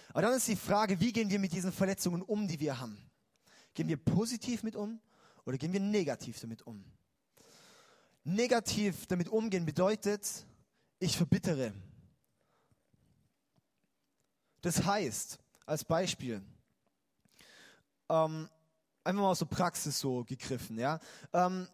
[0.09, 2.97] Aber dann ist die Frage, wie gehen wir mit diesen Verletzungen um, die wir haben?
[3.73, 4.99] Gehen wir positiv mit um
[5.45, 6.83] oder gehen wir negativ damit um?
[8.23, 10.45] Negativ damit umgehen bedeutet,
[10.99, 11.73] ich verbittere.
[14.61, 16.41] Das heißt, als Beispiel,
[18.09, 18.49] ähm,
[19.03, 20.99] einfach mal aus der Praxis so gegriffen, ja.
[21.31, 21.67] Ähm,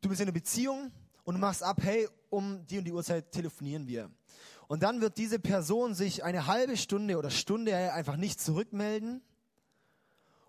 [0.00, 0.90] du bist in einer Beziehung
[1.24, 4.10] und du machst ab, hey, um die und die Uhrzeit telefonieren wir.
[4.66, 9.22] Und dann wird diese Person sich eine halbe Stunde oder Stunde einfach nicht zurückmelden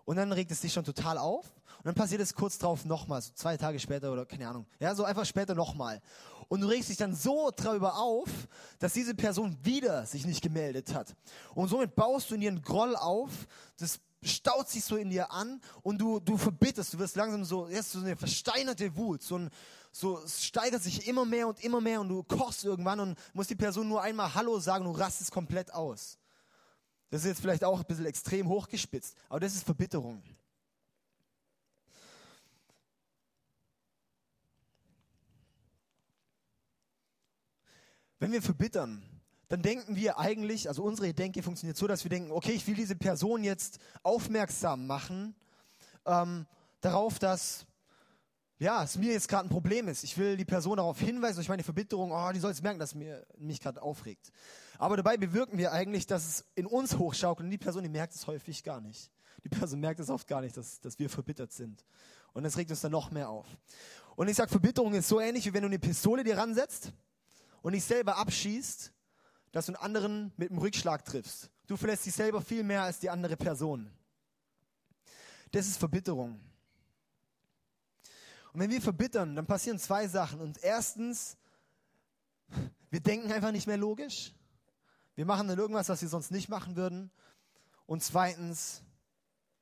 [0.04, 1.52] Und dann regt es dich schon total auf.
[1.84, 4.66] Und dann passiert es kurz drauf nochmal, so zwei Tage später oder keine Ahnung.
[4.80, 6.00] Ja, so einfach später nochmal.
[6.48, 8.30] Und du regst dich dann so darüber auf,
[8.78, 11.14] dass diese Person wieder sich nicht gemeldet hat.
[11.54, 13.46] Und somit baust du in dir einen Groll auf.
[13.76, 17.68] Das staut sich so in dir an und du, du verbitterst, du wirst langsam so,
[17.68, 19.50] jetzt so eine versteinerte Wut, so ein,
[19.92, 23.50] so, es steigert sich immer mehr und immer mehr und du kochst irgendwann und musst
[23.50, 26.16] die Person nur einmal Hallo sagen und du rastest komplett aus.
[27.10, 30.22] Das ist jetzt vielleicht auch ein bisschen extrem hochgespitzt, aber das ist Verbitterung.
[38.18, 39.02] Wenn wir verbittern,
[39.48, 42.74] dann denken wir eigentlich, also unsere Denke funktioniert so, dass wir denken, okay, ich will
[42.74, 45.34] diese Person jetzt aufmerksam machen
[46.06, 46.46] ähm,
[46.80, 47.66] darauf, dass
[48.58, 50.04] ja, es mir jetzt gerade ein Problem ist.
[50.04, 52.94] Ich will die Person darauf hinweisen, durch meine Verbitterung, oh, die soll es merken, dass
[52.94, 54.30] mir, mich gerade aufregt.
[54.78, 58.14] Aber dabei bewirken wir eigentlich, dass es in uns hochschaukelt und die Person, die merkt
[58.14, 59.10] es häufig gar nicht.
[59.44, 61.84] Die Person merkt es oft gar nicht, dass, dass wir verbittert sind.
[62.32, 63.46] Und das regt uns dann noch mehr auf.
[64.16, 66.92] Und ich sage, Verbitterung ist so ähnlich, wie wenn du eine Pistole dir ransetzt
[67.64, 68.92] und dich selber abschießt,
[69.50, 71.50] dass du einen anderen mit einem Rückschlag triffst.
[71.66, 73.90] Du verlässt dich selber viel mehr als die andere Person.
[75.50, 76.38] Das ist Verbitterung.
[78.52, 80.42] Und wenn wir verbittern, dann passieren zwei Sachen.
[80.42, 81.38] Und erstens,
[82.90, 84.34] wir denken einfach nicht mehr logisch.
[85.14, 87.10] Wir machen dann irgendwas, was wir sonst nicht machen würden.
[87.86, 88.82] Und zweitens,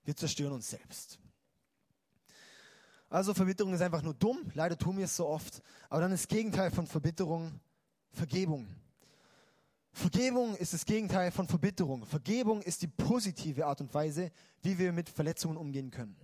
[0.02, 1.20] wir zerstören uns selbst.
[3.08, 4.50] Also Verbitterung ist einfach nur dumm.
[4.54, 5.62] Leider tun wir es so oft.
[5.88, 7.60] Aber dann ist das Gegenteil von Verbitterung
[8.12, 8.66] Vergebung.
[9.92, 12.06] Vergebung ist das Gegenteil von Verbitterung.
[12.06, 14.30] Vergebung ist die positive Art und Weise,
[14.62, 16.16] wie wir mit Verletzungen umgehen können.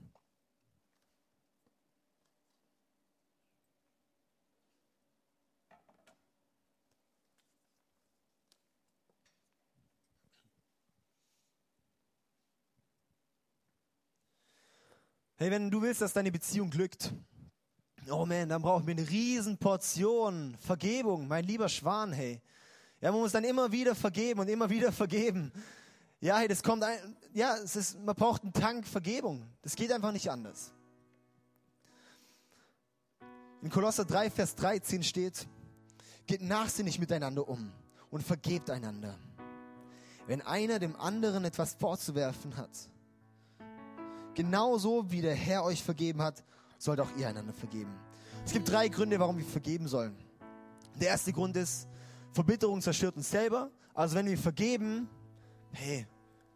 [15.40, 17.14] Hey, wenn du willst, dass deine Beziehung glückt,
[18.11, 22.40] oh man, dann brauchen wir eine riesen Portion Vergebung, mein lieber Schwan, hey.
[23.01, 25.53] Ja, man muss dann immer wieder vergeben und immer wieder vergeben.
[26.21, 29.47] Ja, hey, das kommt ein, ja, es ist, man braucht einen Tank Vergebung.
[29.62, 30.73] Das geht einfach nicht anders.
[33.62, 35.47] In Kolosser 3, Vers 13 steht,
[36.27, 37.73] geht nachsinnig miteinander um
[38.11, 39.16] und vergebt einander.
[40.27, 42.71] Wenn einer dem anderen etwas vorzuwerfen hat,
[44.38, 46.44] Genauso wie der Herr euch vergeben hat,
[46.79, 47.95] sollt auch ihr einander vergeben.
[48.45, 50.17] Es gibt drei Gründe, warum wir vergeben sollen.
[50.95, 51.87] Der erste Grund ist,
[52.33, 53.71] Verbitterung zerstört uns selber.
[53.95, 55.09] Also wenn wir vergeben,
[55.73, 56.07] hey,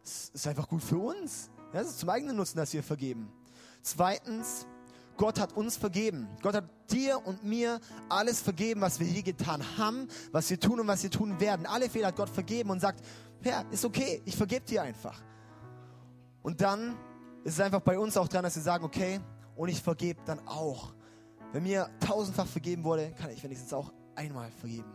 [0.03, 1.49] es ist einfach gut für uns.
[1.73, 3.31] Ja, es ist zum eigenen Nutzen, dass wir vergeben.
[3.81, 4.65] Zweitens,
[5.17, 6.27] Gott hat uns vergeben.
[6.41, 10.79] Gott hat dir und mir alles vergeben, was wir je getan haben, was wir tun
[10.79, 11.65] und was wir tun werden.
[11.65, 13.03] Alle Fehler hat Gott vergeben und sagt,
[13.43, 15.21] ja, ist okay, ich vergebe dir einfach.
[16.41, 16.95] Und dann
[17.43, 19.19] ist es einfach bei uns auch dran, dass wir sagen, okay,
[19.55, 20.93] und ich vergebe dann auch.
[21.51, 24.91] Wenn mir tausendfach vergeben wurde, kann ich wenigstens auch einmal vergeben.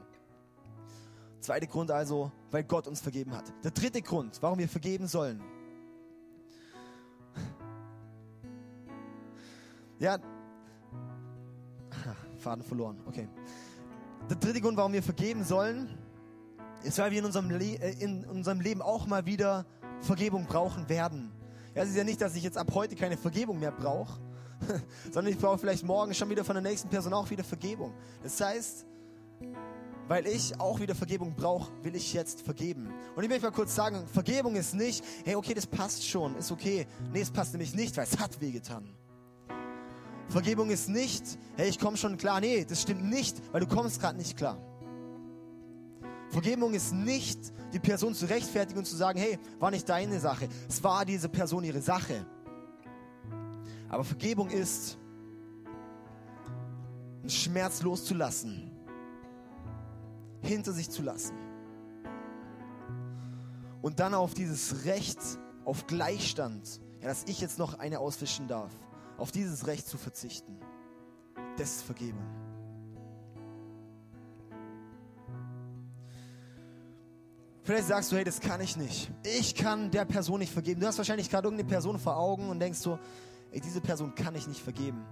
[1.40, 3.52] Zweiter Grund also, weil Gott uns vergeben hat.
[3.62, 5.40] Der dritte Grund, warum wir vergeben sollen.
[10.00, 10.18] Ja,
[12.38, 13.28] Faden verloren, okay.
[14.28, 15.96] Der dritte Grund, warum wir vergeben sollen,
[16.82, 19.66] ist, weil wir in unserem, Le äh, in unserem Leben auch mal wieder
[20.00, 21.32] Vergebung brauchen werden.
[21.74, 24.20] Ja, es ist ja nicht, dass ich jetzt ab heute keine Vergebung mehr brauche,
[25.12, 27.92] sondern ich brauche vielleicht morgen schon wieder von der nächsten Person auch wieder Vergebung.
[28.22, 28.86] Das heißt,
[30.08, 32.92] weil ich auch wieder Vergebung brauche, will ich jetzt vergeben.
[33.14, 36.50] Und ich möchte mal kurz sagen, Vergebung ist nicht, hey, okay, das passt schon, ist
[36.50, 36.86] okay.
[37.12, 38.88] Nee, es passt nämlich nicht, weil es hat wehgetan.
[40.28, 41.24] Vergebung ist nicht,
[41.56, 42.40] hey, ich komme schon klar.
[42.40, 44.58] Nee, das stimmt nicht, weil du kommst gerade nicht klar.
[46.30, 47.38] Vergebung ist nicht,
[47.72, 50.48] die Person zu rechtfertigen und zu sagen, hey, war nicht deine Sache.
[50.68, 52.26] Es war diese Person ihre Sache.
[53.88, 54.98] Aber Vergebung ist,
[57.20, 58.70] einen Schmerz loszulassen,
[60.40, 61.34] hinter sich zu lassen.
[63.82, 65.18] Und dann auf dieses Recht,
[65.64, 68.72] auf Gleichstand, ja, dass ich jetzt noch eine auswischen darf,
[69.16, 70.58] auf dieses Recht zu verzichten.
[71.56, 72.24] Das ist Vergebung.
[77.62, 79.10] Vielleicht sagst du, hey, das kann ich nicht.
[79.24, 80.80] Ich kann der Person nicht vergeben.
[80.80, 82.98] Du hast wahrscheinlich gerade irgendeine Person vor Augen und denkst so,
[83.50, 85.04] ey, diese Person kann ich nicht vergeben.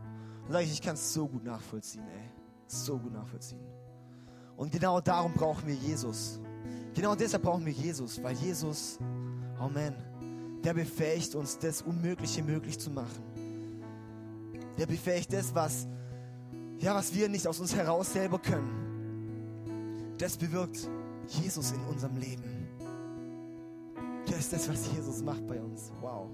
[0.45, 2.31] Dann sage ich, ich kann es so gut nachvollziehen, ey.
[2.67, 3.61] So gut nachvollziehen.
[4.57, 6.41] Und genau darum brauchen wir Jesus.
[6.95, 8.99] Genau deshalb brauchen wir Jesus, weil Jesus,
[9.61, 9.95] oh man,
[10.65, 13.23] der befähigt uns, das Unmögliche möglich zu machen.
[14.79, 15.87] Der befähigt das, was,
[16.79, 20.15] ja, was wir nicht aus uns heraus selber können.
[20.19, 20.89] Das bewirkt
[21.29, 22.43] Jesus in unserem Leben.
[24.27, 25.93] Das ist das, was Jesus macht bei uns.
[26.01, 26.29] Wow.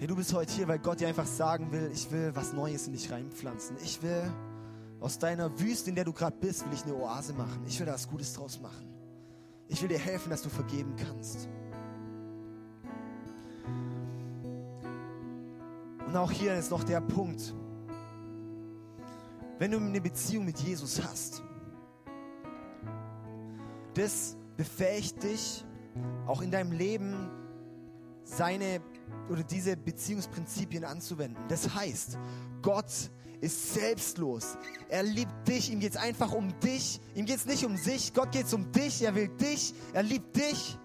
[0.00, 2.86] Hey, du bist heute hier, weil Gott dir einfach sagen will, ich will was Neues
[2.86, 3.76] in dich reinpflanzen.
[3.84, 4.32] Ich will
[4.98, 7.62] aus deiner Wüste, in der du gerade bist, will ich eine Oase machen.
[7.66, 8.88] Ich will da was Gutes draus machen.
[9.68, 11.50] Ich will dir helfen, dass du vergeben kannst.
[16.06, 17.54] Und auch hier ist noch der Punkt.
[19.58, 21.42] Wenn du eine Beziehung mit Jesus hast,
[23.92, 25.62] das befähigt dich,
[26.26, 27.28] auch in deinem Leben
[28.24, 28.80] seine
[29.30, 31.42] oder diese Beziehungsprinzipien anzuwenden.
[31.48, 32.18] Das heißt,
[32.62, 32.90] Gott
[33.40, 34.58] ist selbstlos.
[34.88, 35.70] Er liebt dich.
[35.70, 37.00] Ihm geht es einfach um dich.
[37.14, 38.12] Ihm geht es nicht um sich.
[38.12, 39.02] Gott geht es um dich.
[39.02, 39.74] Er will dich.
[39.92, 40.76] Er liebt dich.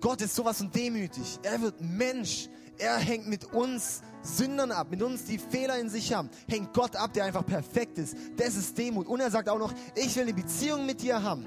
[0.00, 1.38] Gott ist sowas und demütig.
[1.42, 2.48] Er wird Mensch.
[2.78, 6.28] Er hängt mit uns Sündern ab, mit uns, die Fehler in sich haben.
[6.48, 8.16] Hängt Gott ab, der einfach perfekt ist.
[8.36, 9.06] Das ist Demut.
[9.06, 11.46] Und er sagt auch noch, ich will eine Beziehung mit dir haben.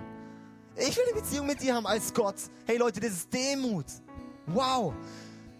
[0.75, 2.35] Ich will eine Beziehung mit dir haben als Gott.
[2.65, 3.85] Hey Leute, das ist Demut.
[4.47, 4.93] Wow.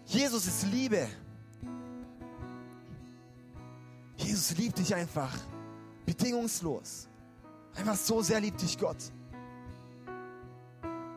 [0.06, 1.06] Jesus ist Liebe.
[4.16, 5.36] Jesus liebt dich einfach.
[6.06, 7.06] Bedingungslos.
[7.76, 8.96] Einfach so sehr liebt dich Gott.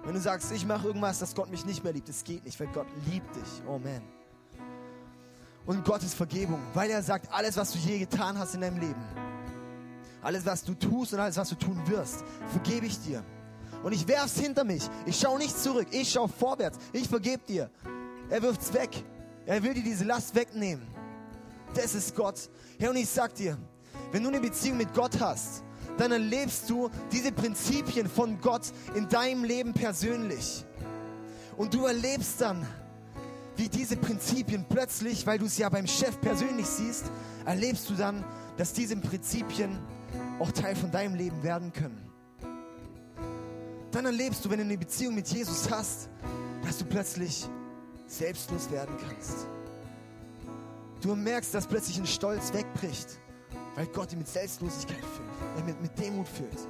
[0.04, 2.60] Wenn du sagst, ich mache irgendwas, dass Gott mich nicht mehr liebt, das geht nicht,
[2.60, 3.64] weil Gott liebt dich.
[3.68, 4.02] Oh man.
[5.66, 9.02] Und Gottes Vergebung, weil er sagt, alles, was du je getan hast in deinem Leben,
[10.22, 13.24] alles, was du tust und alles, was du tun wirst, vergebe ich dir.
[13.84, 14.84] Und ich werf's hinter mich.
[15.06, 16.78] Ich schaue nicht zurück, ich schaue vorwärts.
[16.94, 17.70] Ich vergebe dir.
[18.30, 18.90] Er wirft's weg.
[19.46, 20.88] Er will dir diese Last wegnehmen.
[21.74, 22.50] Das ist Gott.
[22.78, 23.58] Ja, und ich sag dir,
[24.12, 25.64] wenn du eine Beziehung mit Gott hast,
[25.98, 30.66] dann erlebst du diese Prinzipien von Gott in deinem Leben persönlich.
[31.58, 32.66] Und du erlebst dann,
[33.56, 37.12] wie diese Prinzipien plötzlich, weil du es ja beim Chef persönlich siehst,
[37.46, 38.24] erlebst du dann,
[38.58, 39.78] dass diese Prinzipien
[40.40, 42.11] auch Teil von deinem Leben werden können.
[43.92, 46.10] Dann erlebst du, wenn du eine Beziehung mit Jesus hast,
[46.64, 47.48] dass du plötzlich
[48.08, 49.48] selbstlos werden kannst.
[51.02, 53.20] Du merkst, dass plötzlich ein Stolz wegbricht,
[53.76, 56.68] weil Gott dich mit Selbstlosigkeit füllt, äh, mit, mit Demut füllt.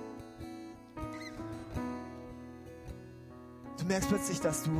[3.77, 4.71] Du merkst plötzlich, dass du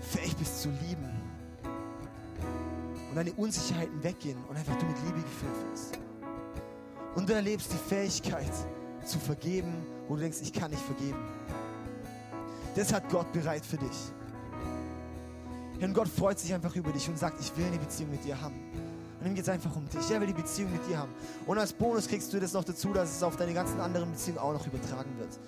[0.00, 1.08] fähig bist zu lieben
[3.08, 5.98] und deine Unsicherheiten weggehen und einfach du mit Liebe gefüllt wirst.
[7.14, 8.52] Und du erlebst die Fähigkeit
[9.04, 11.18] zu vergeben, wo du denkst, ich kann nicht vergeben.
[12.74, 14.12] Das hat Gott bereit für dich.
[15.80, 18.40] Und Gott freut sich einfach über dich und sagt, ich will eine Beziehung mit dir
[18.40, 18.54] haben.
[19.20, 20.10] Und ihm geht es einfach um dich.
[20.10, 21.12] Er will die Beziehung mit dir haben.
[21.46, 24.38] Und als Bonus kriegst du das noch dazu, dass es auf deine ganzen anderen Beziehungen
[24.38, 25.38] auch noch übertragen wird.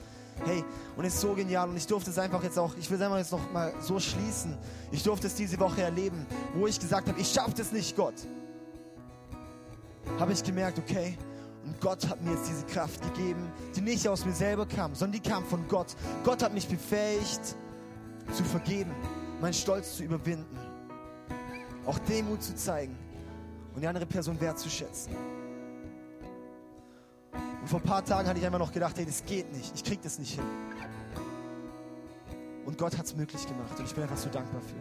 [0.44, 0.62] Hey,
[0.96, 1.68] und es ist so genial.
[1.68, 3.98] Und ich durfte es einfach jetzt auch, ich will es einfach jetzt noch mal so
[3.98, 4.56] schließen.
[4.92, 8.14] Ich durfte es diese Woche erleben, wo ich gesagt habe, ich schaffe das nicht, Gott.
[10.18, 11.16] Habe ich gemerkt, okay,
[11.66, 15.20] und Gott hat mir jetzt diese Kraft gegeben, die nicht aus mir selber kam, sondern
[15.20, 15.96] die kam von Gott.
[16.24, 17.56] Gott hat mich befähigt
[18.32, 18.92] zu vergeben,
[19.40, 20.58] meinen Stolz zu überwinden,
[21.84, 22.96] auch Demut zu zeigen
[23.74, 25.12] und die andere Person wertzuschätzen.
[27.60, 29.82] Und vor ein paar Tagen hatte ich einfach noch gedacht, hey, das geht nicht, ich
[29.82, 30.44] krieg das nicht hin.
[32.64, 34.76] Und Gott hat es möglich gemacht und ich bin einfach so dankbar für.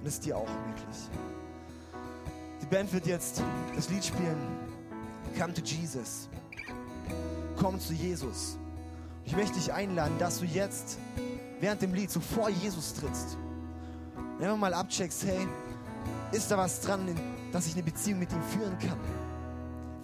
[0.00, 1.10] Und es ist dir auch möglich.
[2.60, 3.42] Die Band wird jetzt
[3.76, 4.69] das Lied spielen.
[5.38, 6.28] Come to Jesus.
[7.56, 8.58] Komm zu Jesus.
[9.24, 10.98] Ich möchte dich einladen, dass du jetzt
[11.60, 13.36] während dem Lied so vor Jesus trittst.
[14.16, 15.46] Und einfach mal abcheckst, hey,
[16.32, 17.14] ist da was dran,
[17.52, 18.98] dass ich eine Beziehung mit ihm führen kann?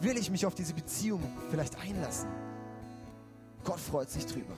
[0.01, 2.29] Will ich mich auf diese Beziehung vielleicht einlassen?
[3.65, 4.55] Gott freut sich drüber.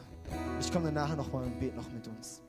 [0.61, 2.43] Ich komme dann nachher nochmal und bete noch mit uns.